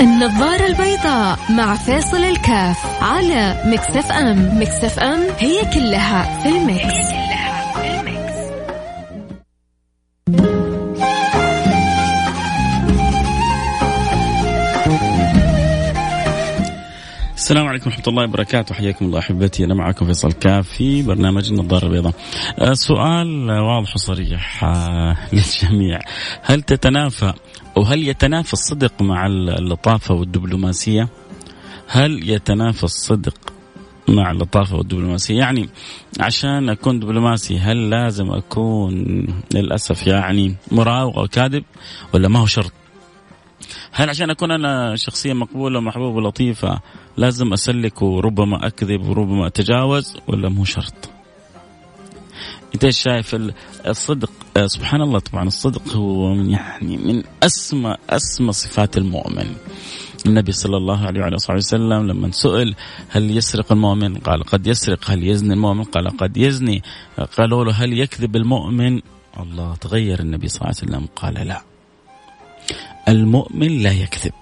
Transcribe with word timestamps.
النظارة 0.00 0.66
البيضاء 0.66 1.38
مع 1.50 1.74
فيصل 1.74 2.16
الكاف 2.16 3.02
على 3.02 3.62
Mix 3.66 4.12
FM 4.12 4.60
Mix 4.60 4.98
FM 4.98 5.20
هي 5.38 5.60
كلها 5.74 6.40
في 6.40 6.48
ال 6.48 6.55
mix, 6.55 6.82
هي 6.82 7.10
كلها 7.10 7.72
في 7.72 8.00
ال 8.00 8.04
mix. 8.04 8.20
السلام 17.34 17.66
عليكم 17.66 17.90
ورحمة 17.90 18.04
الله 18.08 18.24
وبركاته. 18.24 18.74
حياكم 18.74 19.04
الله 19.04 19.18
أحبتي. 19.18 19.64
أنا 19.64 19.74
معكم 19.74 20.06
فيصل 20.06 20.32
كاف 20.32 20.68
في 20.68 21.02
برنامج 21.02 21.48
النظارة 21.52 21.86
البيضاء. 21.86 22.12
سؤال 22.72 23.50
واضح 23.50 23.94
وصريح 23.94 24.64
آه، 24.64 25.16
للجميع. 25.32 26.00
هل 26.42 26.62
تتنافى 26.62 27.32
وهل 27.76 28.08
يتنافى 28.08 28.52
الصدق 28.52 29.02
مع 29.02 29.26
اللطافة 29.26 30.14
والدبلوماسية؟ 30.14 31.08
هل 31.88 32.30
يتنافى 32.30 32.84
الصدق 32.84 33.52
مع 34.08 34.30
اللطافة 34.30 34.76
والدبلوماسية؟ 34.76 35.38
يعني 35.38 35.68
عشان 36.20 36.68
أكون 36.68 37.00
دبلوماسي 37.00 37.58
هل 37.58 37.90
لازم 37.90 38.30
أكون 38.30 38.94
للأسف 39.54 40.06
يعني 40.06 40.54
مراوغ 40.72 41.18
أو 41.18 41.28
كاذب 41.28 41.64
ولا 42.14 42.28
ما 42.28 42.38
هو 42.38 42.46
شرط؟ 42.46 42.72
هل 43.92 44.08
عشان 44.10 44.30
أكون 44.30 44.50
أنا 44.50 44.96
شخصية 44.96 45.32
مقبولة 45.32 45.78
ومحبوبة 45.78 46.16
ولطيفة 46.16 46.80
لازم 47.16 47.52
أسلك 47.52 48.02
وربما 48.02 48.66
أكذب 48.66 49.08
وربما 49.08 49.46
أتجاوز 49.46 50.16
ولا 50.28 50.48
مو 50.48 50.64
شرط؟ 50.64 51.19
انت 52.74 52.88
شايف 52.88 53.36
الصدق 53.86 54.30
آه، 54.56 54.66
سبحان 54.66 55.00
الله 55.00 55.18
طبعا 55.18 55.46
الصدق 55.46 55.88
هو 55.92 56.34
من 56.34 56.50
يعني 56.50 56.96
من 56.96 57.22
أسمى 57.42 57.96
أسمى 58.10 58.52
صفات 58.52 58.96
المؤمن. 58.96 59.56
النبي 60.26 60.52
صلى 60.52 60.76
الله 60.76 61.06
عليه 61.06 61.20
وعلى 61.20 61.38
صحبه 61.38 61.56
وسلم 61.56 62.06
لما 62.06 62.30
سئل 62.30 62.74
هل 63.08 63.36
يسرق 63.36 63.72
المؤمن؟ 63.72 64.18
قال 64.18 64.44
قد 64.44 64.66
يسرق. 64.66 65.10
هل 65.10 65.24
يزني 65.24 65.54
المؤمن؟ 65.54 65.84
قال 65.84 66.16
قد 66.16 66.36
يزني. 66.36 66.82
قالوا 67.38 67.64
له 67.64 67.72
هل 67.72 67.98
يكذب 67.98 68.36
المؤمن؟ 68.36 69.00
الله 69.40 69.74
تغير 69.74 70.20
النبي 70.20 70.48
صلى 70.48 70.60
الله 70.60 70.74
عليه 70.82 70.92
وسلم 70.92 71.08
قال 71.16 71.34
لا. 71.34 71.62
المؤمن 73.08 73.82
لا 73.82 73.92
يكذب. 73.92 74.32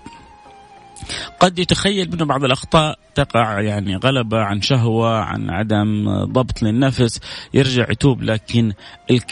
قد 1.40 1.58
يتخيل 1.58 2.10
منه 2.12 2.24
بعض 2.24 2.44
الأخطاء 2.44 2.98
تقع 3.14 3.60
يعني 3.60 3.96
غلبه 3.96 4.38
عن 4.38 4.62
شهوة 4.62 5.18
عن 5.18 5.50
عدم 5.50 6.08
ضبط 6.24 6.62
للنفس 6.62 7.20
يرجع 7.54 7.86
يتوب 7.90 8.22
لكن 8.22 8.72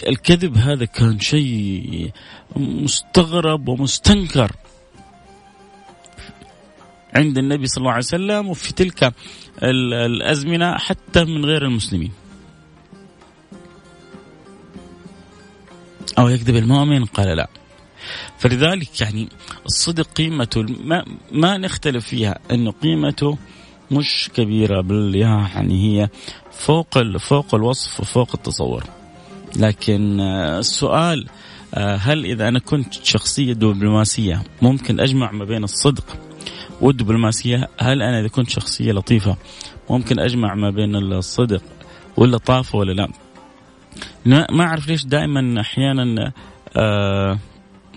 الكذب 0.08 0.56
هذا 0.56 0.84
كان 0.84 1.20
شيء 1.20 2.10
مستغرب 2.56 3.68
ومستنكر 3.68 4.52
عند 7.14 7.38
النبي 7.38 7.66
صلى 7.66 7.78
الله 7.78 7.90
عليه 7.90 7.98
وسلم 7.98 8.48
وفي 8.48 8.72
تلك 8.72 9.12
الأزمنة 9.62 10.78
حتى 10.78 11.24
من 11.24 11.44
غير 11.44 11.64
المسلمين. 11.64 12.12
أو 16.18 16.28
يكذب 16.28 16.56
المؤمن 16.56 17.04
قال 17.04 17.36
لا. 17.36 17.48
فلذلك 18.38 19.00
يعني 19.00 19.28
الصدق 19.66 20.06
قيمته 20.06 20.62
ما, 20.62 21.04
ما 21.32 21.58
نختلف 21.58 22.06
فيها 22.06 22.38
انه 22.52 22.70
قيمته 22.70 23.38
مش 23.90 24.30
كبيرة 24.34 24.80
بل 24.80 25.14
يعني 25.14 25.74
هي 25.82 26.08
فوق 26.52 27.16
فوق 27.18 27.54
الوصف 27.54 28.00
وفوق 28.00 28.30
التصور. 28.34 28.84
لكن 29.56 30.20
آه، 30.20 30.58
السؤال 30.58 31.26
آه، 31.74 31.96
هل 31.96 32.24
إذا 32.24 32.48
أنا 32.48 32.58
كنت 32.58 32.92
شخصية 32.92 33.52
دبلوماسية 33.52 34.42
ممكن 34.62 35.00
أجمع 35.00 35.32
ما 35.32 35.44
بين 35.44 35.64
الصدق 35.64 36.16
والدبلوماسية؟ 36.80 37.68
هل 37.80 38.02
أنا 38.02 38.20
إذا 38.20 38.28
كنت 38.28 38.50
شخصية 38.50 38.92
لطيفة 38.92 39.36
ممكن 39.90 40.20
أجمع 40.20 40.54
ما 40.54 40.70
بين 40.70 40.96
الصدق 40.96 41.62
واللطافة 42.16 42.78
ولا 42.78 42.92
لا؟ 42.92 43.08
ما 44.50 44.64
أعرف 44.64 44.88
ليش 44.88 45.04
دائما 45.04 45.60
أحيانا 45.60 46.32
آه 46.76 47.38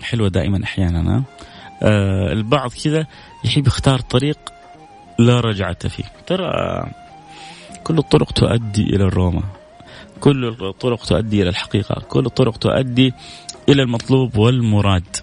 حلوة 0.02 0.28
دائما 0.28 0.64
أحيانا 0.64 1.22
آه 1.82 2.32
البعض 2.32 2.70
كذا 2.84 3.06
يحب 3.44 3.66
يختار 3.66 4.00
طريق 4.00 4.38
لا 5.18 5.40
رجعة 5.40 5.88
فيه. 5.88 6.04
ترى 6.26 6.50
كل 7.84 7.98
الطرق 7.98 8.32
تؤدي 8.32 8.82
إلى 8.82 9.04
الروما 9.04 9.42
كل 10.20 10.44
الطرق 10.62 11.04
تؤدي 11.04 11.42
إلى 11.42 11.50
الحقيقة 11.50 12.02
كل 12.08 12.26
الطرق 12.26 12.56
تؤدي 12.56 13.12
إلى 13.68 13.82
المطلوب 13.82 14.36
والمراد. 14.36 15.16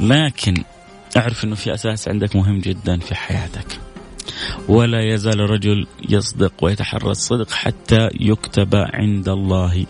لكن 0.00 0.54
أعرف 1.16 1.44
إنه 1.44 1.54
في 1.54 1.74
أساس 1.74 2.08
عندك 2.08 2.36
مهم 2.36 2.58
جدا 2.60 2.98
في 2.98 3.14
حياتك. 3.14 3.80
ولا 4.68 5.14
يزال 5.14 5.40
الرجل 5.40 5.86
يصدق 6.08 6.52
ويتحرى 6.62 7.10
الصدق 7.10 7.50
حتى 7.50 8.08
يكتب 8.20 8.74
عند 8.74 9.28
الله. 9.28 9.86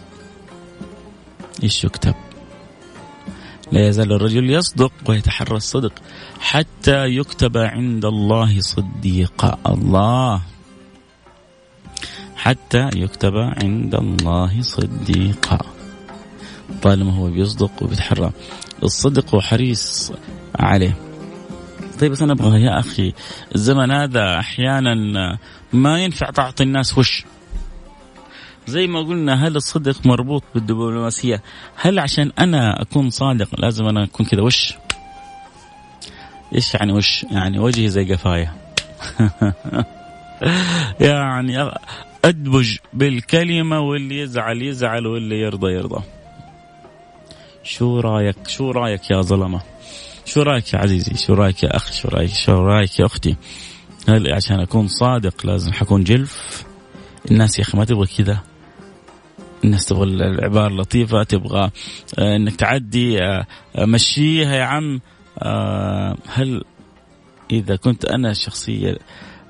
إيش 1.64 1.84
يكتب. 1.84 2.14
لا 3.72 3.88
يزال 3.88 4.12
الرجل 4.12 4.50
يصدق 4.50 4.92
ويتحرى 5.06 5.56
الصدق 5.56 5.92
حتى 6.40 7.06
يكتب 7.06 7.56
عند 7.56 8.04
الله 8.04 8.60
صديقا 8.60 9.58
الله. 9.66 10.42
حتى 12.36 12.88
يكتب 12.94 13.36
عند 13.36 13.94
الله 13.94 14.62
صديقا 14.62 15.58
طالما 16.82 17.12
هو 17.16 17.30
بيصدق 17.30 17.82
وبيتحرى. 17.82 18.30
الصدق 18.82 19.34
وحريص 19.34 20.12
عليه. 20.54 20.96
طيب 22.00 22.12
بس 22.12 22.22
أنا 22.22 22.32
أبغى 22.32 22.62
يا 22.62 22.78
أخي 22.78 23.12
الزمن 23.54 23.90
هذا 23.90 24.38
أحيانا 24.38 24.94
ما 25.72 25.98
ينفع 26.04 26.30
تعطي 26.30 26.62
الناس 26.62 26.98
وش؟ 26.98 27.24
زي 28.66 28.86
ما 28.86 29.00
قلنا 29.00 29.46
هل 29.46 29.56
الصدق 29.56 30.06
مربوط 30.06 30.42
بالدبلوماسية؟ 30.54 31.42
هل 31.76 31.98
عشان 31.98 32.32
أنا 32.38 32.82
أكون 32.82 33.10
صادق 33.10 33.60
لازم 33.60 33.86
أنا 33.86 34.04
أكون 34.04 34.26
كذا؟ 34.26 34.42
وش؟ 34.42 34.74
إيش 36.54 36.74
يعني 36.74 36.92
وش؟ 36.92 37.24
يعني 37.30 37.58
وجهي 37.58 37.88
زي 37.88 38.12
قفايا 38.12 38.52
يعني 41.00 41.70
أدبج 42.24 42.76
بالكلمة 42.92 43.80
واللي 43.80 44.18
يزعل 44.18 44.62
يزعل 44.62 45.06
واللي 45.06 45.40
يرضى 45.40 45.72
يرضى. 45.72 46.02
شو 47.62 48.00
رأيك؟ 48.00 48.48
شو 48.48 48.70
رأيك 48.70 49.10
يا 49.10 49.20
ظلمة؟ 49.20 49.60
شو 50.24 50.42
رأيك 50.42 50.74
يا 50.74 50.78
عزيزي؟ 50.78 51.14
شو 51.16 51.34
رأيك 51.34 51.62
يا 51.62 51.76
أخي؟ 51.76 51.94
شو 51.94 52.08
رأيك؟ 52.08 52.30
شو 52.30 52.52
رأيك 52.52 52.98
يا 52.98 53.06
أختي؟ 53.06 53.36
هل 54.08 54.32
عشان 54.32 54.60
أكون 54.60 54.88
صادق 54.88 55.46
لازم 55.46 55.72
حكون 55.72 56.04
جلف؟ 56.04 56.64
الناس 57.30 57.58
يا 57.58 57.64
أخي 57.64 57.78
ما 57.78 57.84
تبغى 57.84 58.06
كذا. 58.06 58.53
الناس 59.64 59.86
تبغى 59.86 60.04
العبارة 60.04 60.66
اللطيفة 60.66 61.22
تبغى 61.22 61.70
آه، 62.18 62.36
إنك 62.36 62.56
تعدي 62.56 63.22
آه، 63.22 63.46
آه، 63.76 63.84
مشيها 63.84 64.56
يا 64.56 64.64
عم. 64.64 65.00
هل 66.26 66.64
إذا 67.50 67.76
كنت 67.76 68.04
أنا 68.04 68.32
شخصية 68.32 68.98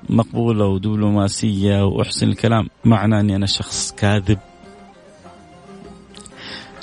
مقبولة 0.09 0.65
ودبلوماسية 0.65 1.85
وأحسن 1.85 2.29
الكلام 2.29 2.67
معناه 2.85 3.19
إني 3.19 3.35
أنا 3.35 3.45
شخص 3.45 3.91
كاذب؟ 3.91 4.39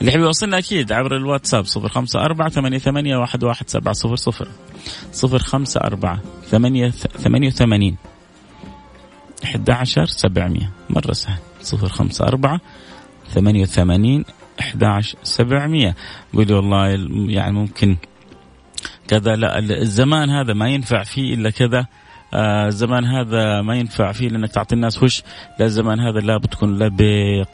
اللي 0.01 0.13
يحب 0.13 0.21
يوصلنا 0.21 0.59
أكيد 0.59 0.93
عبر 0.93 1.17
الواتساب 1.17 1.65
صفر 1.65 1.89
خمسة 1.89 2.21
أربعة 2.21 2.49
ثمانية, 2.49 2.79
ثمانية 2.79 3.17
واحد, 3.17 3.45
واحد 3.45 3.71
سبعة 3.71 3.95
صفر 3.95 4.17
صفر. 4.17 4.49
صفر 5.13 5.39
خمسة 5.39 5.81
أربعة 5.81 6.19
ثمانية 6.45 6.91
ثمانية 6.91 7.49
وثمانين 7.49 7.97
أحد 9.45 9.71
عشر 9.71 10.07
سبعمية. 10.07 10.71
مرة 10.91 11.13
سهل. 11.13 11.39
صفر 11.63 11.89
خمسة 11.89 12.25
أربعة 12.25 12.61
88 13.35 14.25
11 14.61 15.19
700 15.23 15.95
يقول 16.35 16.53
والله 16.53 16.89
يعني 17.29 17.53
ممكن 17.53 17.97
كذا. 19.09 19.37
لا 19.37 19.59
الزمان 19.59 20.31
هذا 20.31 20.53
ما 20.55 20.69
ينفع 20.69 21.03
فيه 21.03 21.35
إلا 21.35 21.51
كذا. 21.51 21.87
آه 22.35 22.67
الزمان 22.67 23.05
هذا 23.05 23.63
ما 23.63 23.77
ينفع 23.77 24.13
فيه 24.13 24.29
لأنك 24.29 24.51
تعطي 24.51 24.75
الناس 24.75 25.03
وش؟ 25.03 25.23
لا 25.59 25.67
الزمان 25.67 26.01
هذا 26.01 26.21
لابد 26.21 26.47
تكون 26.47 26.79
لبق 26.79 27.49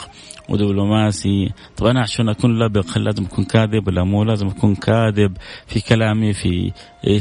ودبلوماسي. 0.49 1.51
طب 1.77 1.87
أنا 1.87 2.01
عشان 2.01 2.29
أكون 2.29 2.59
لبق 2.59 2.87
هل 2.97 3.05
لازم 3.05 3.25
أكون 3.25 3.45
كاذب 3.45 3.89
ولا 3.89 4.05
مو؟ 4.05 4.25
لازم 4.25 4.49
أكون 4.49 4.75
كاذب 4.75 5.37
في 5.67 5.81
كلامي 5.81 6.33
في 6.33 6.73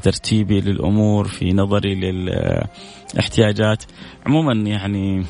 ترتيبي 0.03 0.61
للأمور 0.61 1.27
في 1.27 1.53
نظري 1.53 1.95
للاحتياجات 1.95 3.83
عموما 4.25 4.53
يعني 4.53 5.25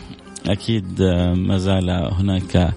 أكيد 0.46 1.02
ما 1.36 1.58
زال 1.58 1.90
هناك 1.90 2.74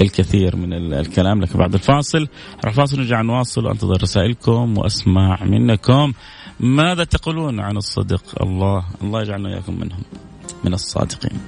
الكثير 0.00 0.56
من 0.56 0.72
الكلام. 0.72 1.40
لكن 1.40 1.58
بعد 1.58 1.74
الفاصل. 1.74 2.28
راح 2.64 2.72
الفاصل 2.72 2.98
نرجع 2.98 3.22
نواصل 3.22 3.66
وأنتظر 3.66 4.02
رسائلكم 4.02 4.78
وأسمع 4.78 5.44
منكم. 5.44 6.12
ماذا 6.60 7.04
تقولون 7.04 7.60
عن 7.60 7.76
الصدق 7.76 8.22
الله؟ 8.42 8.84
الله 9.02 9.22
يجعلنا 9.22 9.48
اياكم 9.48 9.80
منهم 9.80 10.02
من 10.64 10.74
الصادقين. 10.74 11.40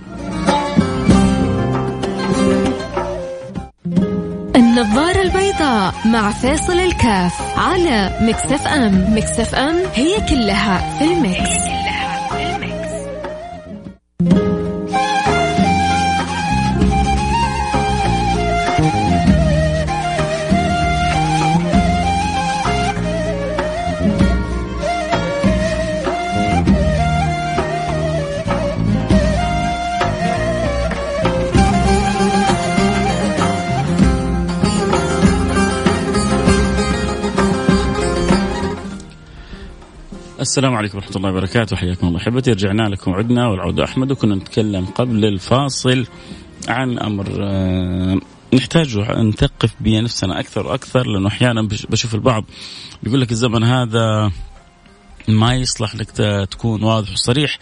نظارة 4.78 5.22
البيضاء 5.22 5.94
مع 6.06 6.30
فيصل 6.30 6.72
الكاف 6.72 7.58
على 7.58 8.18
Mix 8.22 8.66
FM. 8.66 9.16
Mix 9.16 9.54
FM 9.54 9.76
هي 9.94 10.20
كلها 10.28 10.98
في 10.98 11.04
ال 11.04 11.11
mix, 11.11 11.38
هي 11.38 11.58
كلها 11.58 11.87
السلام 40.58 40.74
عليكم 40.74 40.98
ورحمة 40.98 41.16
الله 41.16 41.30
وبركاته. 41.30 41.76
حياكم 41.76 42.06
الله. 42.06 42.18
أحبتي 42.18 42.52
رجعنا 42.52 42.88
لكم. 42.88 43.14
عدنا 43.14 43.48
والعودة 43.48 43.84
أحمد 43.84 44.10
وكنا 44.10 44.34
نتكلم 44.34 44.86
قبل 44.86 45.24
الفاصل 45.24 46.06
عن 46.68 46.98
أمر 46.98 47.26
آه، 47.40 48.20
نحتاج 48.54 48.98
نثقف 48.98 49.74
به 49.80 50.00
نفسنا 50.00 50.40
أكثر 50.40 50.66
وأكثر 50.66 51.06
لأنه 51.06 51.28
أحيانا 51.28 51.62
بشوف 51.62 52.14
البعض 52.14 52.44
بيقول 53.02 53.20
لك 53.20 53.32
الزمن 53.32 53.64
هذا 53.64 54.32
ما 55.28 55.54
يصلح 55.54 55.94
انك 55.94 56.10
تكون 56.50 56.82
واضح 56.82 57.12
وصريح. 57.12 57.58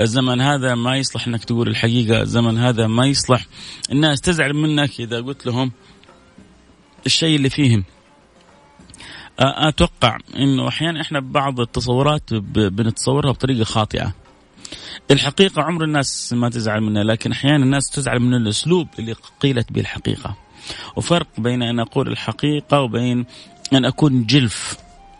الزمن 0.00 0.40
هذا 0.40 0.74
ما 0.74 0.96
يصلح 0.96 1.26
إنك 1.26 1.44
تقول 1.44 1.68
الحقيقة. 1.68 2.22
الزمن 2.22 2.58
هذا 2.58 2.86
ما 2.86 3.06
يصلح. 3.06 3.46
الناس 3.92 4.20
تزعل 4.20 4.54
منك 4.54 5.00
إذا 5.00 5.20
قلت 5.20 5.46
لهم 5.46 5.72
الشيء 7.06 7.36
اللي 7.36 7.50
فيهم. 7.50 7.84
أتوقع 9.38 10.18
إنه 10.36 10.68
أحيانا 10.68 11.00
إحنا 11.00 11.20
بعض 11.20 11.60
التصورات 11.60 12.34
بنتصورها 12.34 13.32
بطريقة 13.32 13.64
خاطئة. 13.64 14.12
الحقيقة 15.10 15.62
عمر 15.62 15.84
الناس 15.84 16.32
ما 16.32 16.48
تزعل 16.48 16.80
منها 16.80 17.04
لكن 17.04 17.32
أحيانا 17.32 17.64
الناس 17.64 17.90
تزعل 17.90 18.20
من 18.20 18.34
الأسلوب 18.34 18.88
اللي 18.98 19.14
قيلت 19.40 19.72
به 19.72 19.80
الحقيقة. 19.80 20.36
وفرق 20.96 21.26
بين 21.38 21.62
أن 21.62 21.80
أقول 21.80 22.08
الحقيقة 22.08 22.80
وبين 22.80 23.26
أن 23.72 23.84
أكون 23.84 24.26
جلف 24.26 24.76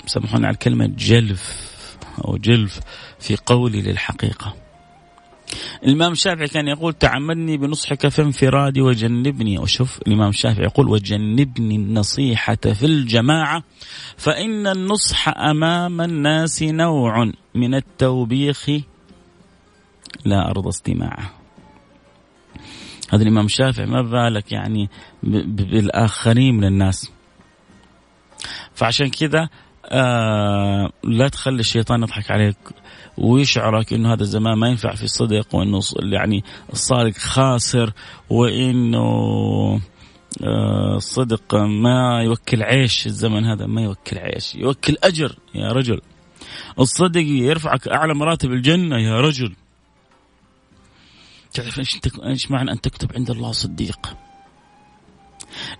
سامحوني 0.06 0.46
على 0.46 0.54
الكلمة 0.54 0.86
جلف 0.86 1.66
أو 2.24 2.36
جلف 2.36 2.80
في 3.20 3.36
قولي 3.46 3.82
للحقيقة. 3.82 4.65
الإمام 5.84 6.12
الشافعي 6.12 6.48
كان 6.48 6.68
يقول 6.68 6.92
تعمدني 6.92 7.56
بنصحك 7.56 8.08
في 8.08 8.22
انفرادي 8.22 8.80
وجنبني. 8.80 9.58
وشوف 9.58 9.98
الإمام 10.06 10.28
الشافعي 10.28 10.64
يقول 10.64 10.88
وجنبني 10.88 11.76
النصيحة 11.76 12.54
في 12.54 12.86
الجماعة 12.86 13.62
فإن 14.16 14.66
النصح 14.66 15.28
أمام 15.28 16.00
الناس 16.00 16.62
نوع 16.62 17.32
من 17.54 17.74
التوبيخ 17.74 18.70
لا 20.24 20.50
أرضى 20.50 20.68
استماعه. 20.68 21.30
هذا 23.10 23.22
الإمام 23.22 23.46
الشافعي 23.46 23.86
ما 23.86 24.02
بالك 24.02 24.52
يعني 24.52 24.90
بالآخرين 25.22 26.54
من 26.54 26.64
الناس. 26.64 27.12
فعشان 28.74 29.10
كذا 29.10 29.48
آه 29.86 30.90
لا 31.04 31.28
تخلي 31.28 31.60
الشيطان 31.60 32.02
يضحك 32.02 32.30
عليك. 32.30 32.56
ويشعرك 33.18 33.92
انه 33.92 34.12
هذا 34.12 34.22
الزمان 34.22 34.58
ما 34.58 34.68
ينفع 34.68 34.94
في 34.94 35.04
الصدق 35.04 35.54
وإنه 35.54 35.80
يعني 36.12 36.44
الصادق 36.72 37.16
خاسر 37.16 37.92
وإنه 38.30 39.06
الصدق 40.96 41.54
آه، 41.54 41.66
ما 41.66 42.22
يوكل 42.22 42.62
عيش 42.62 43.06
الزمن 43.06 43.44
هذا 43.44 43.66
ما 43.66 43.82
يوكل 43.82 44.18
عيش 44.18 44.54
يوكل 44.54 44.96
أجر 45.02 45.38
يا 45.54 45.68
رجل 45.68 46.00
الصدق 46.78 47.20
يرفعك 47.20 47.88
أعلى 47.88 48.14
مراتب 48.14 48.52
الجنة 48.52 48.98
يا 48.98 49.20
رجل 49.20 49.54
تعرف 51.54 51.78
إيش 51.78 52.00
إيش 52.24 52.50
معنى 52.50 52.72
أن 52.72 52.80
تكتب 52.80 53.12
عند 53.16 53.30
الله 53.30 53.52
صديق؟ 53.52 54.16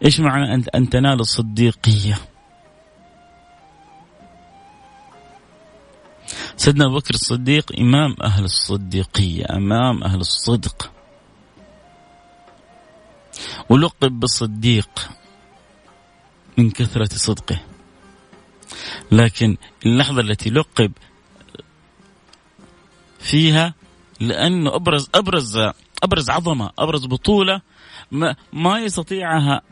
إيش 0.05 0.21
معنى 0.21 0.55
ان 0.55 0.65
أن 0.75 0.89
تنال 0.89 1.21
الصديقية؟ 1.21 2.19
سيدنا 6.57 6.87
أبو 6.87 6.95
بكر 6.95 7.15
الصديق 7.15 7.73
إمام 7.79 8.17
أهل 8.23 8.45
الصديقية 8.45 9.45
أمام 9.51 10.05
أهل 10.05 10.21
الصدق. 10.21 10.93
ولقب 13.69 14.21
بالصديق 14.21 15.11
من 16.59 16.71
كثرة 16.71 17.09
صدقه. 17.15 17.61
لكن 19.13 19.57
اللحظة 19.87 20.21
التي 20.21 20.51
لقب 20.51 20.93
فيها 23.21 23.75
لأنه 24.21 24.75
أبرز 24.75 25.09
أبرز 25.15 25.59
أبرز 26.03 26.31
عظمة 26.31 26.71
أبرز 26.79 27.07
بطولة 27.07 27.61
ما, 28.11 28.37
ما 28.53 28.79
يستطيعها 28.79 29.63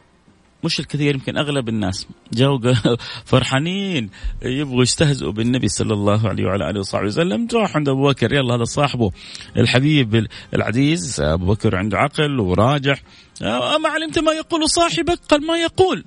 مش 0.64 0.80
الكثير 0.80 1.14
يمكن 1.14 1.36
أغلب 1.36 1.68
الناس. 1.68 2.06
جاوا 2.32 2.58
فرحانين 3.30 4.10
يبغوا 4.42 4.82
يستهزئوا 4.82 5.32
بالنبي 5.32 5.68
صلى 5.68 5.94
الله 5.94 6.28
عليه 6.28 6.44
وعلى 6.44 6.70
آله 6.70 6.80
وصحبه 6.80 7.06
وسلم. 7.06 7.48
راح 7.54 7.76
عند 7.76 7.88
أبو 7.88 8.08
بكر 8.08 8.32
يلا 8.32 8.54
هذا 8.54 8.64
صاحبه 8.64 9.10
الحبيب 9.56 10.26
العزيز. 10.54 11.20
أبو 11.20 11.46
بكر 11.46 11.76
عنده 11.76 11.98
عقل 11.98 12.40
وراجح. 12.40 13.02
أما 13.42 13.88
علمت 13.88 14.18
ما 14.18 14.32
يقول 14.32 14.70
صاحبك؟ 14.70 15.18
قال 15.28 15.46
ما 15.46 15.56
يقول. 15.56 16.04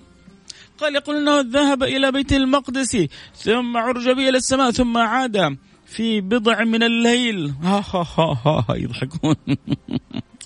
قال 0.78 0.96
يقول 0.96 1.16
إنه 1.16 1.40
ذهب 1.40 1.84
إلى 1.84 2.12
بيت 2.12 2.34
المقدس 2.34 2.98
ثم 3.36 3.78
عرج 3.78 4.06
به 4.10 4.30
إلى 4.30 4.38
السماء 4.38 4.72
ثم 4.72 4.98
عاد 4.98 5.58
في 5.86 6.22
بضع 6.22 6.64
من 6.64 6.84
الليل. 6.84 7.54
ها 7.64 7.84
ها 7.94 8.08
ها 8.18 8.66
ها 8.70 8.76
يضحكون. 8.76 9.36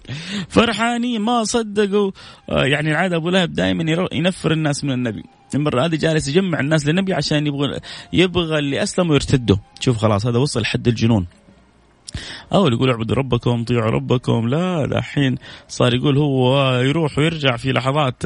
فرحانين 0.49 1.21
ما 1.21 1.43
صدقوا. 1.43 2.11
آه، 2.49 2.65
يعني 2.65 2.91
العادة 2.91 3.15
أبو 3.15 3.29
لهب 3.29 3.53
دائما 3.53 4.07
ينفر 4.11 4.51
الناس 4.51 4.83
من 4.83 4.91
النبي. 4.91 5.23
المرة 5.55 5.85
هذه 5.85 5.95
جالس 5.95 6.27
يجمع 6.27 6.59
الناس 6.59 6.87
للنبي 6.87 7.13
عشان 7.13 7.47
يبغى 7.47 7.79
يبغى 8.13 8.59
اللي 8.59 8.83
اسلموا 8.83 9.15
يرتدوا 9.15 9.57
شوف 9.79 9.97
خلاص 9.97 10.25
هذا 10.25 10.37
وصل 10.37 10.65
حد 10.65 10.87
الجنون. 10.87 11.27
اول 12.53 12.73
يقول 12.73 12.89
اعبدوا 12.89 13.15
ربكم 13.15 13.63
طيعوا 13.63 13.91
ربكم. 13.91 14.47
لا 14.47 14.85
الحين 14.85 15.37
صار 15.67 15.93
يقول 15.93 16.17
هو 16.17 16.73
يروح 16.75 17.17
ويرجع 17.17 17.57
في 17.57 17.71
لحظات 17.71 18.25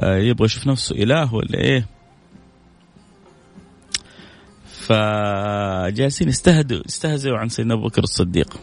آه، 0.00 0.16
يبغى 0.16 0.44
يشوف 0.44 0.66
نفسه 0.66 0.96
إله 0.96 1.34
ولا 1.34 1.58
إيه. 1.58 1.86
فجالسين 4.86 6.28
يستهدوا 6.28 6.82
يستهزئوا 6.86 7.38
عن 7.38 7.48
سيدنا 7.48 7.74
أبو 7.74 7.88
بكر 7.88 8.02
الصديق. 8.02 8.56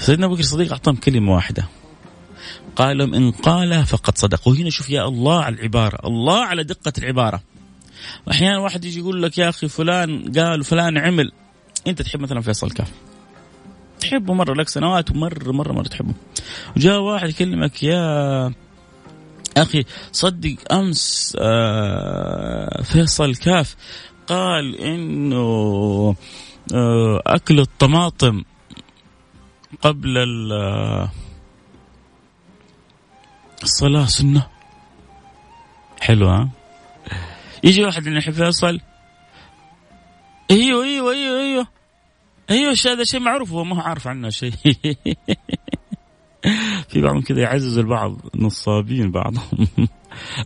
سيدنا 0.00 0.26
أبو 0.26 0.34
بكر 0.34 0.42
الصديق 0.42 0.72
أعطاهم 0.72 0.96
كلمة 0.96 1.34
واحدة. 1.34 1.68
قال 2.76 2.98
لهم 2.98 3.14
إن 3.14 3.30
قال 3.30 3.86
فقد 3.86 4.18
صدق. 4.18 4.48
وهنا 4.48 4.70
شوف 4.70 4.90
يا 4.90 5.08
الله 5.08 5.42
على 5.42 5.54
العبارة. 5.54 6.06
الله 6.06 6.44
على 6.44 6.64
دقة 6.64 6.92
العبارة. 6.98 7.42
أحيانا 8.30 8.58
واحد 8.58 8.84
يجي 8.84 8.98
يقول 8.98 9.22
لك 9.22 9.38
يا 9.38 9.48
أخي 9.48 9.68
فلان 9.68 10.32
قال 10.32 10.60
وفلان 10.60 10.98
عمل. 10.98 11.32
أنت 11.86 12.02
تحب 12.02 12.20
مثلا 12.20 12.40
فيصل 12.40 12.70
كاف. 12.70 12.88
تحبه 14.00 14.34
مرة 14.34 14.54
لك 14.54 14.68
سنوات 14.68 15.10
ومرة 15.10 15.52
مرة 15.52 15.72
مرة 15.72 15.88
تحبه. 15.88 16.14
وجاء 16.76 17.00
واحد 17.00 17.28
يكلمك 17.28 17.82
يا 17.82 18.52
أخي 19.56 19.84
صدق 20.12 20.72
أمس 20.72 21.36
آه 21.40 22.82
فيصل 22.82 23.34
كاف 23.34 23.76
قال 24.26 24.76
إنه 24.76 25.36
آه 26.74 27.22
أكل 27.26 27.60
الطماطم. 27.60 28.44
قبل 29.82 30.18
الصلاة 33.62 34.06
سنة. 34.06 34.46
حلوة 36.00 36.50
يجي 37.64 37.84
واحد 37.84 38.08
من 38.08 38.16
يحب 38.16 38.32
فيصل 38.32 38.80
أيوه 40.50 40.84
أيوه 40.84 41.12
أيوه 41.12 41.40
أيوه. 41.40 41.66
أيوه 42.50 42.76
هذا 42.86 43.04
شيء 43.04 43.20
معروف 43.20 43.52
هو 43.52 43.64
ما 43.64 43.76
هو 43.76 43.80
عارف 43.80 44.06
عنه 44.06 44.28
شيء. 44.30 44.52
في 46.88 47.00
بعضهم 47.00 47.22
كذا 47.22 47.40
يعزز 47.40 47.78
البعض 47.78 48.16
نصابين 48.34 49.10
بعضهم. 49.10 49.68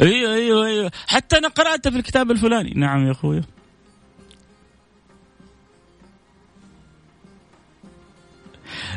أيوه 0.03 0.35
أيوه 0.35 0.67
أيوه. 0.67 0.91
حتى 1.09 1.39
أنا 1.39 1.49
قرات 1.49 1.89
في 1.89 1.97
الكتاب 1.97 2.31
الفلاني. 2.31 2.71
نعم 2.77 3.07
يا 3.07 3.11
اخويا 3.11 3.43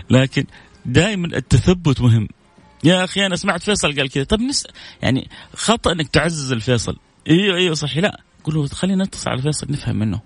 لكن 0.10 0.46
دائما 0.86 1.38
التثبت 1.38 2.02
مهم. 2.02 2.28
يا 2.84 3.04
أخي 3.04 3.26
أنا 3.26 3.36
سمعت 3.36 3.64
فيصل 3.64 3.96
قال 3.96 4.10
كذا. 4.10 4.24
طب 4.24 4.42
نس 4.42 4.68
يعني 5.02 5.30
خطأ 5.56 5.92
إنك 5.92 6.08
تعزز 6.08 6.52
الفيصل. 6.52 6.98
إيوه 7.30 7.58
إيوه 7.58 7.76
صحيح. 7.76 7.98
لا. 7.98 8.22
قول 8.44 8.56
له 8.56 8.68
خلينا 8.68 9.04
نتصل 9.04 9.30
على 9.30 9.42
فيصل 9.42 9.68
نفهم 9.70 9.96
منه. 9.96 10.20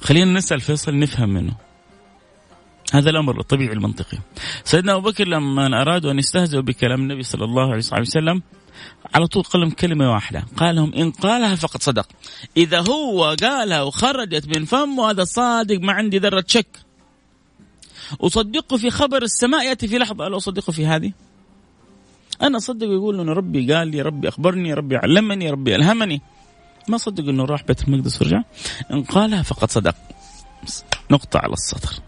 خلينا 0.00 0.32
نسأل 0.32 0.60
فيصل 0.60 0.98
نفهم 0.98 1.28
منه. 1.28 1.56
هذا 2.92 3.10
الأمر 3.10 3.40
الطبيعي 3.40 3.72
المنطقي. 3.72 4.18
سيدنا 4.64 4.92
أبو 4.92 5.10
بكر 5.10 5.28
لما 5.28 5.82
ارادوا 5.82 6.10
أن 6.10 6.18
يستهزئوا 6.18 6.62
بكلام 6.62 7.00
النبي 7.00 7.22
صلى 7.22 7.44
الله 7.44 7.62
عليه 7.62 8.00
وسلم 8.00 8.42
على 9.14 9.26
طول 9.26 9.42
قال 9.42 9.62
لهم 9.62 9.70
كلمة 9.70 10.12
واحدة، 10.12 10.44
قال 10.56 10.76
لهم 10.76 10.94
إن 10.94 11.10
قالها 11.10 11.54
فقد 11.54 11.82
صدق. 11.82 12.08
إذا 12.56 12.84
هو 12.90 13.36
قالها 13.42 13.82
وخرجت 13.82 14.56
من 14.56 14.64
فمه 14.64 15.10
هذا 15.10 15.24
صادق 15.24 15.80
ما 15.80 15.92
عندي 15.92 16.18
ذرة 16.18 16.44
شك. 16.46 16.85
أصدقه 18.20 18.76
في 18.76 18.90
خبر 18.90 19.22
السماء 19.22 19.66
يأتي 19.66 19.88
في 19.88 19.98
لحظة 19.98 20.26
ألا 20.26 20.36
أصدقه 20.36 20.70
في 20.70 20.86
هذه؟ 20.86 21.12
أنا 22.42 22.56
أصدق 22.56 22.86
يقول 22.86 23.20
إنه 23.20 23.32
ربي 23.32 23.72
قال 23.72 23.88
لي، 23.88 24.02
ربي 24.02 24.28
أخبرني، 24.28 24.74
ربي 24.74 24.96
علمني، 24.96 25.50
ربي 25.50 25.76
ألهمني. 25.76 26.22
ما 26.88 26.96
صدق 26.96 27.28
إنه 27.28 27.44
راح 27.44 27.62
بيت 27.62 27.88
المقدس 27.88 28.22
ورجع. 28.22 28.42
إن 28.92 29.02
قالها 29.02 29.42
فقد 29.42 29.70
صدق. 29.70 29.94
نقطة 31.10 31.38
على 31.38 31.52
السطر. 31.52 32.02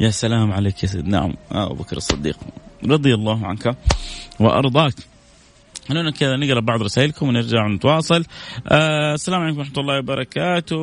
يا 0.00 0.10
سلام 0.10 0.52
عليك 0.52 0.82
يا 0.82 0.88
سيدنا 0.88 1.34
أبو 1.52 1.74
بكر 1.74 1.96
الصديق 1.96 2.38
رضي 2.84 3.14
الله 3.14 3.46
عنك 3.46 3.76
وأرضاك 4.40 4.94
خلونا 5.88 6.10
كذا 6.10 6.36
نقرأ 6.36 6.60
بعض 6.60 6.82
رسائلكم 6.82 7.28
ونرجع 7.28 7.64
ونتواصل 7.64 8.24
آه 8.68 9.14
السلام 9.14 9.40
عليكم 9.40 9.58
ورحمة 9.58 9.78
الله 9.78 9.98
وبركاته. 9.98 10.76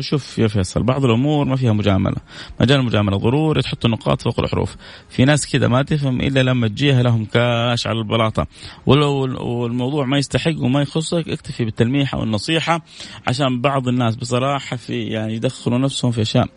شوف 0.00 0.38
يا 0.38 0.48
فيصل 0.48 0.82
بعض 0.82 1.04
الأمور 1.04 1.44
ما 1.44 1.56
فيها 1.56 1.72
مجاملة. 1.72 2.16
مجال 2.60 2.80
المجاملة 2.80 3.16
ضروري 3.16 3.62
تحط 3.62 3.84
النقاط 3.84 4.22
فوق 4.22 4.40
الحروف. 4.40 4.76
في 5.08 5.24
ناس 5.24 5.52
كذا 5.52 5.68
ما 5.68 5.82
تفهم 5.82 6.20
إلا 6.20 6.42
لما 6.42 6.68
تجيها 6.68 7.02
لهم 7.02 7.24
كاش 7.24 7.86
على 7.86 7.98
البلاطة. 7.98 8.46
ولو 8.86 9.66
الموضوع 9.66 10.04
ما 10.04 10.18
يستحق 10.18 10.54
وما 10.58 10.82
يخصك 10.82 11.28
اكتفي 11.28 11.64
بالتلميح 11.64 12.14
أو 12.14 12.22
النصيحة 12.22 12.82
عشان 13.26 13.60
بعض 13.60 13.88
الناس 13.88 14.16
بصراحة 14.16 14.76
في 14.76 15.02
يعني 15.02 15.34
يدخلوا 15.34 15.78
نفسهم 15.78 16.10
في 16.10 16.22
أشياء 16.22 16.48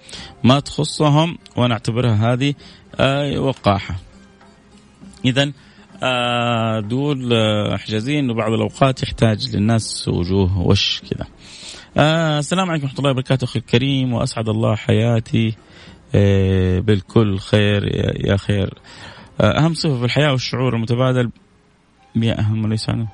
ما 0.43 0.59
تخصهم 0.59 1.37
وأنا 1.55 1.73
أعتبرها 1.73 2.33
هذه 2.33 2.53
آه 2.99 3.39
وقاحة. 3.39 3.95
اذا 5.25 5.51
دول 6.79 7.33
آه 7.33 7.77
حجازين 7.77 8.29
وبعض 8.31 8.51
الأوقات 8.51 9.03
يحتاج 9.03 9.55
للناس 9.55 10.07
وجوه 10.07 10.59
وش 10.59 11.01
كذا. 11.11 11.27
آه 11.97 12.39
السلام 12.39 12.69
عليكم 12.69 12.85
ورحمة 12.85 12.99
الله 12.99 13.11
وبركاته 13.11 13.45
أخي 13.45 13.59
الكريم 13.59 14.13
وأسعد 14.13 14.49
الله 14.49 14.75
حياتي 14.75 15.55
آه 16.15 16.79
بالكل 16.79 17.39
خير 17.39 17.83
يا 18.27 18.37
خير. 18.37 18.73
آه 19.41 19.59
أهم 19.59 19.73
صفة 19.73 19.99
في 19.99 20.05
الحياة 20.05 20.31
والشعور 20.31 20.75
المتبادل 20.75 21.31
يا 22.15 22.39
أهم 22.39 22.63
وليس 22.65 22.89
عنه. 22.89 23.07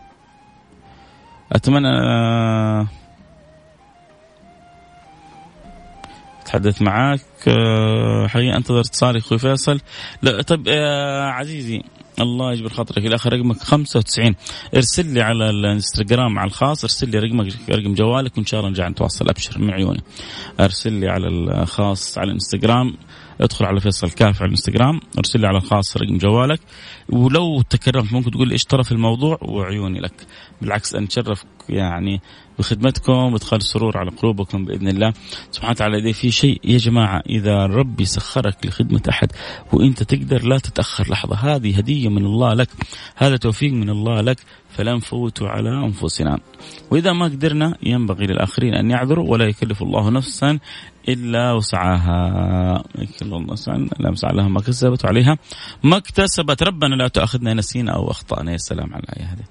أتمنى 1.51 1.88
آه 1.88 2.88
أتحدث 6.42 6.82
معك 6.82 7.20
آه، 7.48 8.27
حقيقة 8.27 8.58
أنتظر 8.58 8.80
اتصالي 8.80 9.20
أخوي 9.20 9.39
فيصل 9.39 9.80
آه 10.68 11.24
عزيزي 11.24 11.84
الله 12.19 12.53
يجبر 12.53 12.69
خاطرك 12.69 13.05
الآخر 13.05 13.34
رقمك 13.34 13.57
95 13.63 14.36
ارسل 14.75 15.13
لي 15.13 15.22
على 15.22 15.50
الانستغرام 15.50 16.39
على 16.39 16.48
الخاص 16.48 16.84
ارسل 16.84 17.10
لي 17.10 17.19
رقمك 17.19 17.53
رقم 17.69 17.93
جوالك 17.93 18.38
وإن 18.38 18.45
شاء 18.45 18.60
الله 18.60 18.69
نرجع 18.69 18.88
نتواصل 18.88 19.29
أبشر 19.29 19.60
من 19.60 19.69
عيوني. 19.69 20.03
ارسل 20.60 20.93
لي 20.93 21.07
على 21.07 21.27
الخاص 21.27 22.17
على 22.17 22.27
الانستغرام 22.27 22.93
ادخل 23.42 23.65
على 23.65 23.80
فيصل 23.80 24.12
كاف 24.12 24.42
على 24.42 24.46
الانستغرام 24.46 25.00
ارسل 25.18 25.39
لي 25.39 25.48
على 25.48 25.58
الخاص 25.58 25.98
رقم 25.98 26.18
جوالك 26.18 26.60
ولو 27.10 27.62
تكرمت 27.62 28.13
ممكن 28.13 28.32
تقول 28.32 28.48
لي 28.48 28.54
إيش 28.54 28.63
ترى 28.63 28.84
في 28.84 28.92
الموضوع 28.92 29.38
وعيوني 29.42 30.00
لك. 30.00 30.27
بالعكس 30.62 30.96
نتشرف 30.96 31.44
يعني 31.70 32.22
بخدمتكم 32.60 33.34
وادخال 33.34 33.60
السرور 33.60 33.98
على 33.98 34.12
قلوبكم 34.12 34.65
بإذن 34.65 34.88
الله. 34.88 35.13
سبحانه 35.51 35.72
وتعالى 35.72 35.98
اذا 35.98 36.12
في 36.12 36.32
شيء 36.32 36.62
يا 36.63 36.77
جماعة 36.77 37.24
إذا 37.30 37.65
ربي 37.65 38.06
سخرك 38.06 38.65
لخدمة 38.65 39.01
أحد 39.10 39.32
وإنت 39.74 40.04
تقدر 40.04 40.48
لا 40.48 40.58
تتأخر. 40.58 41.10
لحظة 41.10 41.36
هذه 41.36 41.77
هدية 41.77 42.10
من 42.10 42.25
الله 42.25 42.54
لك 42.54 42.70
هذا 43.15 43.38
توفيق 43.38 43.74
من 43.74 43.89
الله 43.89 44.22
لك 44.22 44.38
فلا 44.70 44.96
نفوت 44.96 45.44
على 45.44 45.70
أنفسنا. 45.70 46.39
وإذا 46.92 47.13
ما 47.13 47.25
قدرنا 47.25 47.77
ينبغي 47.84 48.25
للآخرين 48.25 48.74
أن 48.74 48.92
يعذروا 48.92 49.32
ولا 49.32 49.46
يكلف 49.46 49.82
الله 49.82 50.10
نفسا 50.10 50.60
إلا 51.09 51.53
وسعها. 51.53 52.83
الله 53.21 53.45
لا 54.00 54.12
مسعى 54.12 54.33
لها. 54.33 54.47
ما 54.47 54.62
كسبت 54.62 55.05
وعليها 55.05 55.38
ما 55.83 55.97
اكتسبت. 55.97 56.63
ربنا 56.63 56.95
لا 56.95 57.07
تاخذنا 57.07 57.53
نسينا 57.53 57.91
أو 57.95 58.12
أخطأنا. 58.12 58.51
يا 58.51 58.57
سلام 58.57 58.93
على 58.93 59.03
الآية 59.03 59.25
هذه. 59.25 59.43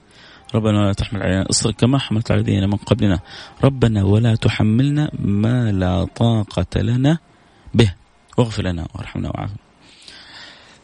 ربنا 0.55 0.81
ولا 0.81 0.93
تحمل 0.93 1.23
علينا 1.23 1.51
إصرا 1.51 1.73
كما 1.73 1.99
حملت 1.99 2.31
على 2.31 2.41
الذين 2.41 2.65
من 2.65 2.77
قبلنا. 2.77 3.21
ربنا 3.65 4.05
ولا 4.05 4.35
تحملنا 4.35 5.11
ما 5.19 5.73
لا 5.73 6.05
طاقة 6.05 6.81
لنا 6.81 7.19
به. 7.75 7.95
واغفر 8.39 8.63
لنا 8.63 8.87
وارحمنا 8.95 9.29
وعافنا. 9.29 9.59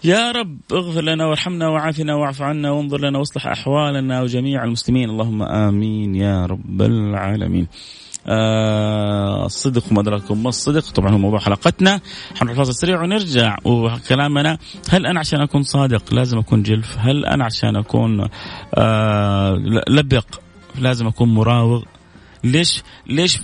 يا 0.04 0.32
رب 0.32 0.58
اغفر 0.72 1.00
لنا 1.00 1.26
وارحمنا 1.26 1.68
وعافنا. 1.68 2.14
واعف 2.14 2.42
عنا 2.42 2.70
وانظر 2.70 3.00
لنا 3.00 3.18
واصلح 3.18 3.46
أحوالنا 3.46 4.22
وجميع 4.22 4.64
المسلمين. 4.64 5.10
اللهم 5.10 5.42
آمين 5.42 6.14
يا 6.14 6.46
رب 6.46 6.82
العالمين. 6.82 7.66
آه 8.26 9.46
الصدق 9.46 9.82
وما 9.90 10.00
ادراكم 10.00 10.42
ما 10.42 10.48
الصدق. 10.48 10.90
طبعا 10.90 11.12
هو 11.12 11.18
موضوع 11.18 11.38
حلقتنا. 11.38 12.00
حنروح 12.36 12.56
فاصل 12.56 12.74
سريع 12.74 13.02
ونرجع 13.02 13.56
وكلامنا. 13.64 14.58
هل 14.90 15.06
أنا 15.06 15.20
عشان 15.20 15.40
أكون 15.40 15.62
صادق 15.62 16.14
لازم 16.14 16.38
أكون 16.38 16.62
جلف؟ 16.62 16.96
هل 16.98 17.26
أنا 17.26 17.44
عشان 17.44 17.76
أكون 17.76 18.28
آه 18.74 19.54
لبق 19.88 20.26
لازم 20.78 21.06
أكون 21.06 21.34
مراوغ؟ 21.34 21.82
ليش 22.44 22.82
ليش 23.06 23.38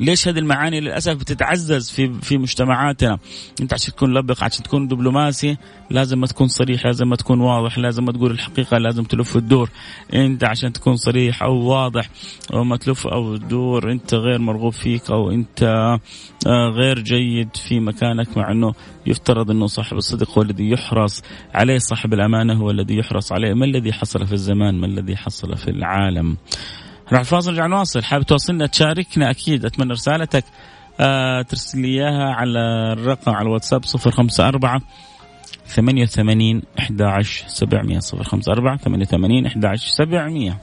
ليش 0.00 0.28
هذه 0.28 0.38
المعاني 0.38 0.80
للأسف 0.80 1.12
بتتعزز 1.12 1.90
في 1.90 2.12
في 2.22 2.38
مجتمعاتنا؟ 2.38 3.18
أنت 3.60 3.72
عشان 3.72 3.94
تكون 3.94 4.14
لبق 4.14 4.44
عشان 4.44 4.62
تكون 4.64 4.88
دبلوماسي 4.88 5.56
لازم 5.90 6.20
ما 6.20 6.26
تكون 6.26 6.48
صريح 6.48 6.86
لازم 6.86 7.08
ما 7.08 7.16
تكون 7.16 7.40
واضح 7.40 7.78
لازم 7.78 8.04
ما 8.04 8.12
تقول 8.12 8.30
الحقيقة 8.30 8.78
لازم 8.78 9.02
تلف 9.04 9.36
الدور. 9.36 9.70
أنت 10.14 10.44
عشان 10.44 10.72
تكون 10.72 10.96
صريح 10.96 11.42
أو 11.42 11.54
واضح 11.54 12.08
أو 12.54 12.64
ما 12.64 12.76
تلف 12.76 13.06
أو 13.06 13.36
تدور 13.36 13.92
أنت 13.92 14.14
غير 14.14 14.38
مرغوب 14.38 14.72
فيك 14.72 15.10
أو 15.10 15.30
أنت 15.30 15.62
آه، 16.46 16.68
غير 16.70 16.98
جيد 16.98 17.56
في 17.56 17.80
مكانك 17.80 18.36
مع 18.36 18.52
أنه 18.52 18.72
يفترض 19.06 19.50
أنه 19.50 19.66
صاحب 19.66 19.96
الصدق 19.96 20.38
هو 20.38 20.42
الذي 20.42 20.70
يحرص 20.70 21.22
عليه 21.54 21.78
صاحب 21.78 22.14
الأمانة 22.14 22.54
هو 22.54 22.70
الذي 22.70 22.98
يحرص 22.98 23.32
عليه. 23.32 23.54
ما 23.54 23.64
الذي 23.64 23.92
حصل 23.92 24.26
في 24.26 24.32
الزمان؟ 24.32 24.80
ما 24.80 24.86
الذي 24.86 25.16
حصل 25.16 25.56
في 25.56 25.70
العالم؟ 25.70 26.36
راح 27.12 27.22
فاصل 27.22 27.50
نرجع 27.50 27.66
نواصل. 27.66 28.04
حابب 28.04 28.24
توصلنا 28.24 28.66
تشاركنا 28.66 29.30
أكيد. 29.30 29.64
أتمنى 29.64 29.92
رسالتك. 29.92 30.44
آه 31.00 31.42
ترسل 31.42 31.80
لي 31.80 31.88
إياها 31.88 32.34
على 32.34 32.58
الرقم 32.92 33.32
على 33.32 33.46
الواتساب 33.46 33.84
054 33.84 34.80
88 35.66 36.62
11 36.78 37.44
700 37.48 38.00
054 38.14 38.76
88 38.76 39.46
11 39.46 39.88
700 39.88 40.56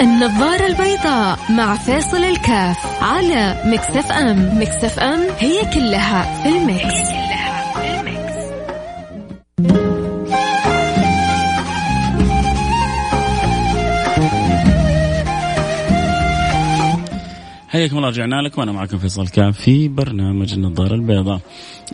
النظارة 0.00 0.66
البيضاء 0.66 1.38
مع 1.50 1.74
فاصل 1.74 2.24
الكاف 2.24 3.02
على 3.02 3.62
مكسف 3.64 4.12
ام. 4.12 4.60
مكسف 4.60 4.98
ام 4.98 5.20
هي 5.38 5.60
كلها 5.74 6.42
في 6.42 6.48
المكس. 6.48 7.09
حياكم 17.70 17.96
الله 17.96 18.08
رجعنا 18.08 18.42
لكم. 18.42 18.60
وأنا 18.60 18.72
معكم 18.72 18.98
فيصل 18.98 19.28
كان 19.28 19.52
في 19.52 19.88
برنامج 19.88 20.52
النظارة 20.52 20.94
البيضاء. 20.94 21.40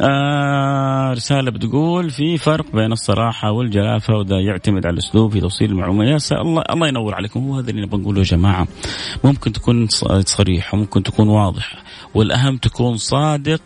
آه 0.00 1.12
رسالة 1.12 1.50
بتقول 1.50 2.10
في 2.10 2.38
فرق 2.38 2.72
بين 2.72 2.92
الصراحة 2.92 3.50
والجلافه 3.52 4.14
وده 4.14 4.36
يعتمد 4.36 4.86
على 4.86 4.94
الأسلوب 4.94 5.32
في 5.32 5.40
توصيل 5.40 5.70
المعلومات 5.70 6.30
يا 6.32 6.40
الله 6.40 6.62
الله 6.70 6.88
ينور 6.88 7.14
عليكم. 7.14 7.40
هو 7.40 7.54
هذا 7.58 7.70
اللي 7.70 7.82
نبغى 7.82 8.00
نقوله 8.00 8.18
يا 8.18 8.24
جماعة. 8.24 8.68
ممكن 9.24 9.52
تكون 9.52 9.86
صريح 10.20 10.74
وممكن 10.74 11.02
تكون 11.02 11.28
واضح 11.28 11.74
والأهم 12.14 12.56
تكون 12.56 12.96
صادق 12.96 13.60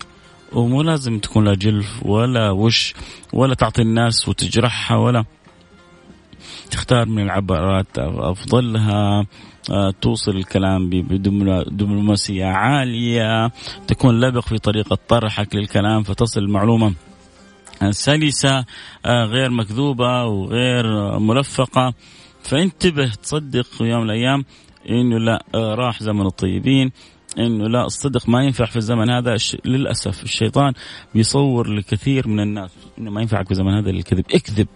ومو 0.52 0.83
لازم 0.83 1.19
تكون 1.19 1.45
لا 1.45 1.55
جلف 1.55 2.07
ولا 2.07 2.50
وش 2.50 2.95
ولا 3.33 3.55
تعطي 3.55 3.83
الناس 3.83 4.29
وتجرحها 4.29 4.97
ولا 4.97 5.25
تختار 6.71 7.09
من 7.09 7.23
العبارات 7.23 7.87
أفضلها. 7.99 9.26
توصل 10.00 10.37
الكلام 10.37 10.91
بدبلوماسية 10.91 12.45
عالية 12.45 13.53
تكون 13.87 14.21
لبق 14.21 14.41
في 14.41 14.59
طريقة 14.59 14.99
طرحك 15.09 15.55
للكلام 15.55 16.03
فتصل 16.03 16.41
المعلومة 16.41 16.95
سلسه 17.91 18.65
آه، 19.07 19.25
غير 19.25 19.50
مكذوبة 19.50 20.25
وغير 20.25 21.19
ملفقة. 21.19 21.95
فانتبه 22.43 23.11
تصدق 23.23 23.65
في 23.65 23.85
يوم 23.85 24.00
من 24.00 24.11
الأيام 24.11 24.45
إنه 24.91 25.19
لا 25.19 25.45
آه، 25.55 25.75
راح 25.75 26.03
زمن 26.03 26.27
الطيبين 26.27 26.93
إنه 27.39 27.69
لا 27.69 27.85
الصدق 27.85 28.29
ما 28.29 28.45
ينفع 28.45 28.65
في 28.65 28.77
الزمن 28.77 29.11
هذا. 29.11 29.37
للأسف 29.65 30.23
الشيطان 30.23 30.73
بيصور 31.15 31.69
لكثير 31.69 32.29
من 32.29 32.41
الناس 32.41 32.71
إنه 32.99 33.11
ما 33.11 33.21
ينفعك 33.21 33.45
في 33.45 33.50
الزمن 33.50 33.75
هذا 33.75 33.91
الكذب 33.91 34.25
اكذب. 34.35 34.69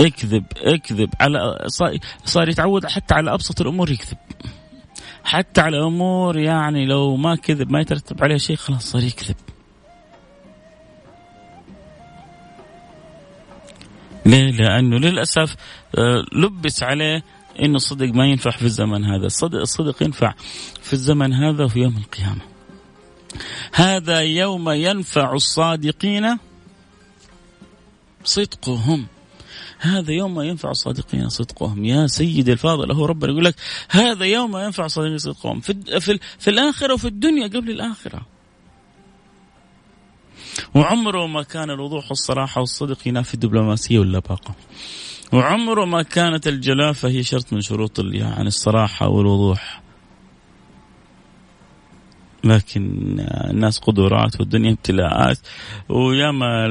اكذب 0.00 0.44
اكذب. 0.56 1.10
على 1.20 1.66
صار 2.24 2.48
يتعود 2.48 2.86
حتى 2.86 3.14
على 3.14 3.34
أبسط 3.34 3.60
الأمور 3.60 3.90
يكذب. 3.90 4.18
حتى 5.24 5.60
على 5.60 5.86
أمور 5.86 6.38
يعني 6.38 6.86
لو 6.86 7.16
ما 7.16 7.36
كذب 7.36 7.70
ما 7.70 7.80
يترتب 7.80 8.24
عليها 8.24 8.38
شيء 8.38 8.56
خلاص 8.56 8.90
صار 8.90 9.02
يكذب. 9.02 9.36
ليه؟ 14.26 14.50
لأنه 14.50 14.98
للأسف 14.98 15.56
آه، 15.98 16.24
لبس 16.32 16.82
عليه 16.82 17.22
إنه 17.62 17.76
الصدق 17.76 18.14
ما 18.14 18.26
ينفع 18.26 18.50
في 18.50 18.62
الزمن 18.64 19.04
هذا، 19.04 19.26
الصدق 19.26 19.60
الصدق 19.60 20.02
ينفع 20.02 20.34
في 20.82 20.92
الزمن 20.92 21.32
هذا 21.32 21.64
وفي 21.64 21.78
يوم 21.78 21.96
القيامة. 21.96 22.40
هذا 23.72 24.20
يوم 24.20 24.70
ينفع 24.70 25.32
الصادقين 25.32 26.38
صدقهم. 28.24 29.06
هذا 29.78 30.12
يوم 30.12 30.40
ينفع 30.40 30.70
الصادقين 30.70 31.28
صدقهم. 31.28 31.84
يا 31.84 32.06
سيدي 32.06 32.52
الفاضل 32.52 32.92
هو 32.92 33.04
ربنا 33.06 33.32
يقول 33.32 33.44
لك 33.44 33.54
هذا 33.90 34.24
يوم 34.24 34.56
ينفع 34.56 34.84
الصادقين 34.84 35.18
صدقهم. 35.18 35.60
في, 35.60 36.00
في, 36.00 36.18
في 36.38 36.50
الآخرة 36.50 36.94
وفي 36.94 37.08
الدنيا 37.08 37.46
قبل 37.46 37.70
الآخرة. 37.70 38.26
وعمره 40.74 41.26
ما 41.26 41.42
كان 41.42 41.70
الوضوح 41.70 42.08
والصراحة 42.10 42.60
والصدق 42.60 43.08
ينافي 43.08 43.34
الدبلوماسية 43.34 43.98
واللباقة. 43.98 44.54
وعمره 45.32 45.84
ما 45.84 46.02
كانت 46.02 46.46
الجلافة 46.48 47.08
هي 47.08 47.22
شرط 47.22 47.52
من 47.52 47.60
شروط 47.60 47.98
يعني 47.98 48.48
الصراحة 48.48 49.08
والوضوح. 49.08 49.82
لكن 52.44 53.16
الناس 53.50 53.78
قدرات 53.78 54.40
والدنيا 54.40 54.72
ابتلاءات 54.72 55.38
وياما 55.88 56.66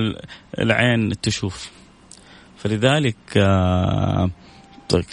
العين 0.59 1.21
تشوف. 1.21 1.71
فلذلك 2.65 3.17
آه، 3.37 4.29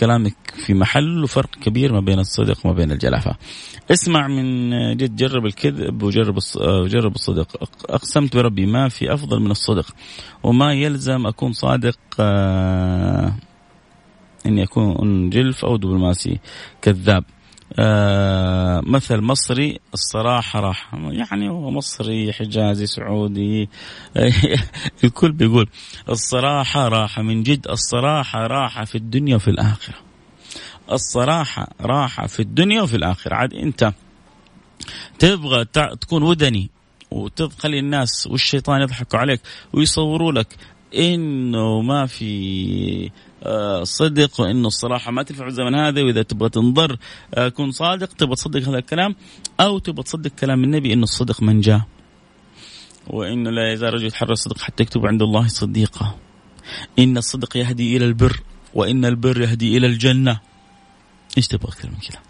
كلامك 0.00 0.36
في 0.66 0.74
محل 0.74 1.24
وفرق 1.24 1.50
كبير 1.50 1.92
ما 1.92 2.00
بين 2.00 2.18
الصدق 2.18 2.66
وما 2.66 2.74
بين 2.74 2.92
الجلافة. 2.92 3.36
اسمع 3.90 4.28
من 4.28 4.70
جد 4.96 5.16
جرب 5.16 5.46
الكذب 5.46 6.02
وجرب 6.02 6.38
وجرب 6.56 7.10
آه، 7.12 7.14
الصدق، 7.14 7.46
أقسمت 7.90 8.36
بربي 8.36 8.66
ما 8.66 8.88
في 8.88 9.14
أفضل 9.14 9.40
من 9.40 9.50
الصدق 9.50 9.94
وما 10.42 10.72
يلزم 10.72 11.26
أكون 11.26 11.52
صادق 11.52 11.98
آه، 12.20 13.34
إني 14.46 14.62
أكون 14.62 15.30
جلف 15.30 15.64
أو 15.64 15.76
دبلوماسي 15.76 16.38
كذاب. 16.82 17.24
آه 17.78 18.80
مثل 18.86 19.20
مصري 19.20 19.80
الصراحة 19.94 20.60
راح 20.60 20.94
يعني 20.94 21.48
هو 21.48 21.70
مصري 21.70 22.32
حجازي 22.32 22.86
سعودي 22.86 23.68
الكل 25.04 25.32
بيقول 25.32 25.68
الصراحة 26.08 26.88
راحة 26.88 27.22
من 27.22 27.42
جد 27.42 27.68
الصراحة 27.68 28.46
راحة 28.46 28.84
في 28.84 28.94
الدنيا 28.94 29.36
وفي 29.36 29.48
الآخرة. 29.48 29.96
الصراحة 30.92 31.68
راحة 31.80 32.26
في 32.26 32.40
الدنيا 32.40 32.82
وفي 32.82 32.96
الآخرة. 32.96 33.34
عاد 33.34 33.54
أنت 33.54 33.92
تبغى 35.18 35.64
تكون 36.00 36.22
ودني 36.22 36.70
وتخلي 37.10 37.78
الناس 37.78 38.26
والشيطان 38.26 38.80
يضحكوا 38.80 39.18
عليك 39.18 39.40
ويصوروا 39.72 40.32
لك 40.32 40.56
إنه 40.94 41.80
ما 41.80 42.06
في 42.06 43.04
آه، 43.06 43.31
صدق 43.82 44.40
وإنه 44.40 44.68
الصراحة 44.68 45.10
ما 45.10 45.22
تنفع 45.22 45.46
الزمن 45.46 45.74
هذا 45.74 46.02
وإذا 46.02 46.22
تبغى 46.22 46.48
تنضر 46.48 46.96
آه، 47.34 47.48
كن 47.48 47.70
صادق 47.70 48.12
تبغى 48.12 48.34
تصدق 48.34 48.68
هذا 48.68 48.78
الكلام 48.78 49.14
أو 49.60 49.78
تبغى 49.78 50.02
تصدق 50.02 50.30
كلام 50.30 50.64
النبي 50.64 50.92
إنه 50.92 51.02
الصدق 51.02 51.42
من 51.42 51.60
جاء. 51.60 51.82
وإنه 53.06 53.50
لا 53.50 53.72
يزال 53.72 53.94
رجل 53.94 54.06
يتحرى 54.06 54.32
الصدق 54.32 54.58
حتى 54.58 54.82
يكتب 54.82 55.06
عند 55.06 55.22
الله 55.22 55.48
صديقا. 55.48 56.14
إن 56.98 57.16
الصدق 57.18 57.56
يهدي 57.56 57.96
إلى 57.96 58.04
البر 58.04 58.40
وإن 58.74 59.04
البر 59.04 59.40
يهدي 59.40 59.76
إلى 59.76 59.86
الجنة. 59.86 60.40
إيش 61.36 61.48
تبغى 61.48 61.68
أكثر 61.68 61.88
من 61.90 61.96
كذا؟ 61.96 62.20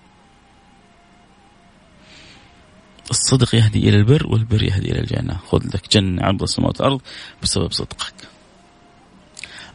الصدق 3.10 3.54
يهدي 3.54 3.88
إلى 3.88 3.96
البر 3.96 4.26
والبر 4.26 4.62
يهدي 4.62 4.92
إلى 4.92 5.00
الجنة. 5.00 5.38
خذ 5.48 5.66
لك 5.74 5.92
جنة 5.92 6.22
عرض 6.22 6.42
السماوات 6.42 6.80
والأرض 6.80 7.00
بسبب 7.42 7.72
صدقك. 7.72 8.31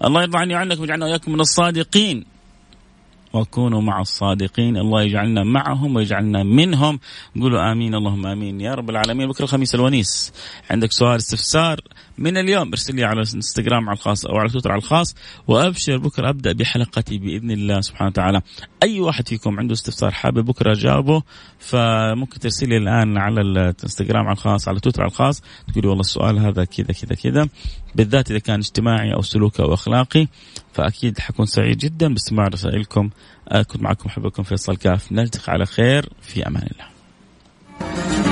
الله 0.05 0.21
يرضى 0.21 0.37
عني 0.37 0.55
وعنك 0.55 0.79
ويجعلنا 0.79 1.05
وإياكم 1.05 1.31
من 1.31 1.39
الصادقين. 1.39 2.25
وكونوا 3.33 3.81
مع 3.81 4.01
الصادقين 4.01 4.77
الله 4.77 5.01
يجعلنا 5.01 5.43
معهم 5.43 5.95
ويجعلنا 5.95 6.43
منهم. 6.43 6.99
قولوا 7.41 7.71
آمين 7.71 7.95
اللهم 7.95 8.25
آمين. 8.25 8.61
يا 8.61 8.73
رب 8.73 8.89
العالمين 8.89 9.27
بكرة 9.27 9.43
الخميس 9.43 9.75
الونيس. 9.75 10.33
عندك 10.71 10.91
سؤال 10.91 11.15
استفسار 11.15 11.81
من 12.17 12.37
اليوم 12.37 12.67
ارسل 12.67 12.95
لي 12.95 13.03
على 13.03 13.21
الإنستغرام 13.21 13.89
على 13.89 13.97
الخاص 13.97 14.25
أو 14.25 14.37
على 14.37 14.49
تويتر 14.49 14.71
على 14.71 14.79
الخاص 14.79 15.15
وأبشر 15.47 15.97
بكرة 15.97 16.29
أبدأ 16.29 16.53
بحلقتي 16.53 17.17
بإذن 17.17 17.51
الله 17.51 17.81
سبحانه 17.81 18.09
وتعالى. 18.09 18.41
أي 18.83 18.99
واحد 18.99 19.27
فيكم 19.27 19.59
عنده 19.59 19.73
استفسار 19.73 20.11
حابب 20.11 20.45
بكرة 20.45 20.71
أجاوبه 20.71 21.23
فممكن 21.59 22.39
ترسل 22.39 22.69
لي 22.69 22.77
الآن 22.77 23.17
على 23.17 23.41
الإنستغرام 23.41 24.25
على 24.25 24.33
الخاص 24.33 24.67
على 24.67 24.79
تويتر 24.79 25.01
على 25.01 25.11
الخاص 25.11 25.41
تقولي 25.71 25.87
والله 25.87 26.01
السؤال 26.01 26.39
هذا 26.39 26.63
كذا 26.65 26.87
كذا 26.87 27.15
كذا. 27.23 27.49
بالذات 27.97 28.31
إذا 28.31 28.39
كان 28.39 28.59
اجتماعي 28.59 29.13
أو 29.13 29.21
سلوكي 29.21 29.63
أو 29.63 29.73
أخلاقي 29.73 30.27
فأكيد 30.73 31.19
حكون 31.19 31.45
سعيد 31.45 31.77
جدا 31.77 32.13
باستماع 32.13 32.47
رسائلكم. 32.47 33.09
كنت 33.67 33.81
معكم 33.81 34.09
حبكم 34.09 34.43
فيصل 34.43 34.77
كاف. 34.77 35.11
نلتقي 35.11 35.51
على 35.51 35.65
خير. 35.65 36.09
في 36.21 36.47
أمان 36.47 36.67
الله. 36.71 38.26